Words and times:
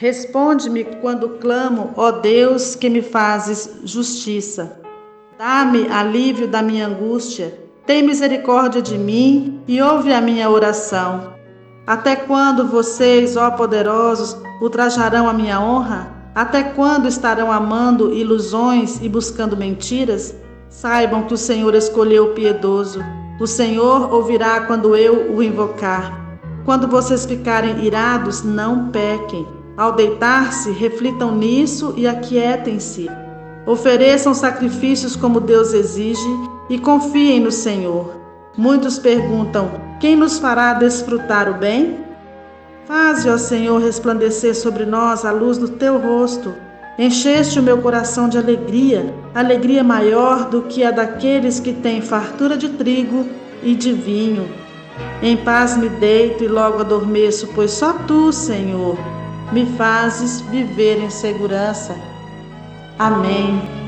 Responde-me 0.00 0.82
quando 1.02 1.28
clamo, 1.28 1.90
ó 1.94 2.10
Deus, 2.10 2.74
que 2.74 2.88
me 2.88 3.02
fazes 3.02 3.80
justiça. 3.84 4.80
Dá-me 5.38 5.88
alívio 5.90 6.48
da 6.48 6.62
minha 6.62 6.86
angústia. 6.86 7.60
Tem 7.84 8.02
misericórdia 8.02 8.80
de 8.80 8.96
mim 8.96 9.60
e 9.68 9.82
ouve 9.82 10.10
a 10.10 10.22
minha 10.22 10.48
oração. 10.48 11.34
Até 11.86 12.16
quando 12.16 12.66
vocês, 12.66 13.36
ó 13.36 13.50
poderosos, 13.50 14.34
ultrajarão 14.62 15.28
a 15.28 15.34
minha 15.34 15.60
honra? 15.60 16.10
Até 16.34 16.62
quando 16.62 17.06
estarão 17.06 17.52
amando 17.52 18.10
ilusões 18.10 19.02
e 19.02 19.08
buscando 19.08 19.54
mentiras? 19.54 20.34
Saibam 20.70 21.24
que 21.24 21.34
o 21.34 21.36
Senhor 21.36 21.74
escolheu 21.74 22.28
o 22.28 22.34
piedoso. 22.34 23.00
O 23.38 23.46
Senhor 23.46 24.10
ouvirá 24.10 24.62
quando 24.62 24.96
eu 24.96 25.30
o 25.36 25.42
invocar. 25.42 26.38
Quando 26.64 26.88
vocês 26.88 27.26
ficarem 27.26 27.84
irados, 27.84 28.42
não 28.42 28.88
pequem. 28.88 29.60
Ao 29.80 29.92
deitar-se, 29.92 30.72
reflitam 30.72 31.34
nisso 31.34 31.94
e 31.96 32.06
aquietem-se. 32.06 33.08
Ofereçam 33.64 34.34
sacrifícios 34.34 35.16
como 35.16 35.40
Deus 35.40 35.72
exige 35.72 36.28
e 36.68 36.78
confiem 36.78 37.40
no 37.40 37.50
Senhor. 37.50 38.14
Muitos 38.58 38.98
perguntam: 38.98 39.70
quem 39.98 40.14
nos 40.14 40.38
fará 40.38 40.74
desfrutar 40.74 41.48
o 41.48 41.54
bem? 41.54 41.98
Faze, 42.84 43.30
ó 43.30 43.38
Senhor, 43.38 43.80
resplandecer 43.80 44.54
sobre 44.54 44.84
nós 44.84 45.24
a 45.24 45.32
luz 45.32 45.56
do 45.56 45.68
teu 45.68 45.96
rosto. 45.96 46.52
Encheste 46.98 47.58
o 47.58 47.62
meu 47.62 47.78
coração 47.78 48.28
de 48.28 48.36
alegria, 48.36 49.14
alegria 49.34 49.82
maior 49.82 50.50
do 50.50 50.60
que 50.60 50.84
a 50.84 50.90
daqueles 50.90 51.58
que 51.58 51.72
têm 51.72 52.02
fartura 52.02 52.54
de 52.54 52.68
trigo 52.68 53.24
e 53.62 53.74
de 53.74 53.94
vinho. 53.94 54.46
Em 55.22 55.38
paz 55.38 55.74
me 55.74 55.88
deito 55.88 56.44
e 56.44 56.48
logo 56.48 56.80
adormeço, 56.80 57.48
pois 57.54 57.70
só 57.70 57.94
tu, 58.06 58.30
Senhor, 58.30 58.98
me 59.52 59.66
fazes 59.76 60.40
viver 60.42 60.98
em 61.02 61.10
segurança. 61.10 61.96
Amém. 62.98 63.79